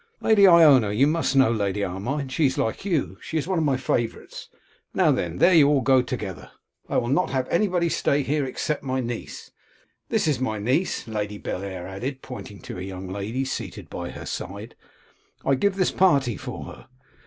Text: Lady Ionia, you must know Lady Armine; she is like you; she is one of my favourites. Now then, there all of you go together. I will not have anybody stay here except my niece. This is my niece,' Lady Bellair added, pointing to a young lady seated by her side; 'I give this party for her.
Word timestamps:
Lady 0.19 0.47
Ionia, 0.47 0.89
you 0.91 1.05
must 1.05 1.35
know 1.35 1.51
Lady 1.51 1.83
Armine; 1.83 2.27
she 2.27 2.47
is 2.47 2.57
like 2.57 2.83
you; 2.83 3.19
she 3.21 3.37
is 3.37 3.45
one 3.47 3.59
of 3.59 3.63
my 3.63 3.77
favourites. 3.77 4.49
Now 4.95 5.11
then, 5.11 5.37
there 5.37 5.51
all 5.65 5.73
of 5.77 5.81
you 5.81 5.81
go 5.83 6.01
together. 6.01 6.49
I 6.89 6.97
will 6.97 7.07
not 7.07 7.29
have 7.29 7.47
anybody 7.49 7.87
stay 7.87 8.23
here 8.23 8.43
except 8.43 8.81
my 8.81 8.99
niece. 8.99 9.51
This 10.09 10.27
is 10.27 10.39
my 10.39 10.57
niece,' 10.57 11.07
Lady 11.07 11.37
Bellair 11.37 11.87
added, 11.87 12.23
pointing 12.23 12.61
to 12.63 12.79
a 12.79 12.81
young 12.81 13.09
lady 13.09 13.45
seated 13.45 13.91
by 13.91 14.09
her 14.09 14.25
side; 14.25 14.73
'I 15.45 15.53
give 15.53 15.75
this 15.75 15.91
party 15.91 16.35
for 16.35 16.63
her. 16.65 16.87